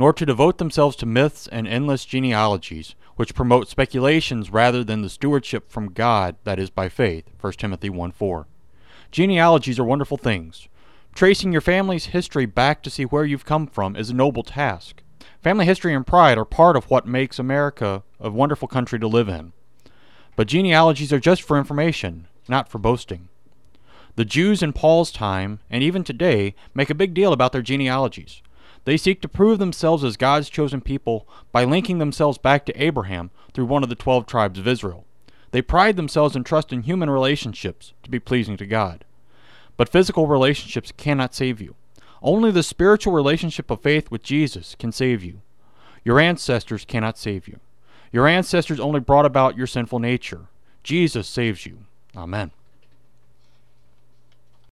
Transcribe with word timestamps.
nor 0.00 0.14
to 0.14 0.24
devote 0.24 0.56
themselves 0.56 0.96
to 0.96 1.04
myths 1.04 1.46
and 1.48 1.68
endless 1.68 2.06
genealogies, 2.06 2.94
which 3.16 3.34
promote 3.34 3.68
speculations 3.68 4.48
rather 4.48 4.82
than 4.82 5.02
the 5.02 5.10
stewardship 5.10 5.70
from 5.70 5.92
God 5.92 6.36
that 6.44 6.58
is 6.58 6.70
by 6.70 6.88
faith. 6.88 7.26
1 7.38 7.52
Timothy 7.52 7.90
1 7.90 8.10
4. 8.10 8.46
Genealogies 9.10 9.78
are 9.78 9.84
wonderful 9.84 10.16
things. 10.16 10.68
Tracing 11.14 11.52
your 11.52 11.60
family's 11.60 12.06
history 12.06 12.46
back 12.46 12.82
to 12.82 12.88
see 12.88 13.04
where 13.04 13.26
you've 13.26 13.44
come 13.44 13.66
from 13.66 13.94
is 13.94 14.08
a 14.08 14.14
noble 14.14 14.42
task. 14.42 15.02
Family 15.42 15.66
history 15.66 15.92
and 15.92 16.06
pride 16.06 16.38
are 16.38 16.46
part 16.46 16.78
of 16.78 16.88
what 16.88 17.06
makes 17.06 17.38
America 17.38 18.02
a 18.18 18.30
wonderful 18.30 18.68
country 18.68 18.98
to 18.98 19.06
live 19.06 19.28
in. 19.28 19.52
But 20.34 20.48
genealogies 20.48 21.12
are 21.12 21.20
just 21.20 21.42
for 21.42 21.58
information, 21.58 22.26
not 22.48 22.70
for 22.70 22.78
boasting. 22.78 23.28
The 24.16 24.24
Jews 24.24 24.62
in 24.62 24.72
Paul's 24.72 25.12
time, 25.12 25.60
and 25.68 25.82
even 25.82 26.04
today, 26.04 26.54
make 26.72 26.88
a 26.88 26.94
big 26.94 27.12
deal 27.12 27.34
about 27.34 27.52
their 27.52 27.60
genealogies. 27.60 28.40
They 28.84 28.96
seek 28.96 29.20
to 29.20 29.28
prove 29.28 29.58
themselves 29.58 30.04
as 30.04 30.16
God's 30.16 30.48
chosen 30.48 30.80
people 30.80 31.28
by 31.52 31.64
linking 31.64 31.98
themselves 31.98 32.38
back 32.38 32.64
to 32.66 32.82
Abraham 32.82 33.30
through 33.52 33.66
one 33.66 33.82
of 33.82 33.88
the 33.88 33.94
twelve 33.94 34.26
tribes 34.26 34.58
of 34.58 34.66
Israel. 34.66 35.04
They 35.50 35.62
pride 35.62 35.96
themselves 35.96 36.36
in 36.36 36.44
trusting 36.44 36.82
human 36.82 37.10
relationships 37.10 37.92
to 38.02 38.10
be 38.10 38.20
pleasing 38.20 38.56
to 38.56 38.66
God. 38.66 39.04
But 39.76 39.88
physical 39.88 40.26
relationships 40.26 40.92
cannot 40.96 41.34
save 41.34 41.60
you. 41.60 41.74
Only 42.22 42.50
the 42.50 42.62
spiritual 42.62 43.12
relationship 43.12 43.70
of 43.70 43.80
faith 43.80 44.10
with 44.10 44.22
Jesus 44.22 44.76
can 44.78 44.92
save 44.92 45.24
you. 45.24 45.40
Your 46.04 46.20
ancestors 46.20 46.84
cannot 46.84 47.18
save 47.18 47.48
you. 47.48 47.60
Your 48.12 48.26
ancestors 48.26 48.80
only 48.80 49.00
brought 49.00 49.26
about 49.26 49.56
your 49.56 49.66
sinful 49.66 49.98
nature. 49.98 50.46
Jesus 50.82 51.28
saves 51.28 51.66
you. 51.66 51.78
Amen. 52.16 52.50